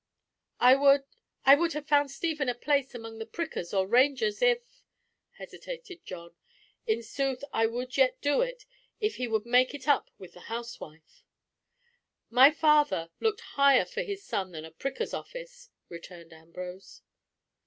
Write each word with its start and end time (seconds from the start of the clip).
"I 0.59 0.73
would—I 0.73 1.53
would 1.53 1.73
have 1.73 1.87
found 1.87 2.09
Stephen 2.09 2.49
a 2.49 2.55
place 2.55 2.95
among 2.95 3.19
the 3.19 3.25
prickers 3.27 3.71
or 3.71 3.85
rangers, 3.85 4.41
if—" 4.41 4.81
hesitated 5.33 6.03
John. 6.07 6.33
"In 6.87 7.03
sooth, 7.03 7.43
I 7.53 7.67
would 7.67 7.95
yet 7.97 8.19
do 8.19 8.41
it, 8.41 8.65
if 8.99 9.17
he 9.17 9.27
would 9.27 9.45
make 9.45 9.75
it 9.75 9.87
up 9.87 10.09
with 10.17 10.33
the 10.33 10.39
housewife." 10.49 11.23
"My 12.31 12.49
father 12.49 13.11
looked 13.19 13.41
higher 13.41 13.85
for 13.85 14.01
his 14.01 14.23
son 14.23 14.53
than 14.53 14.65
a 14.65 14.71
pricker's 14.71 15.13
office," 15.13 15.69
returned 15.87 16.33
Ambrose. 16.33 17.03